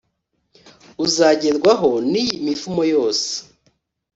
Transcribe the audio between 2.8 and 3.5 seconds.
yose: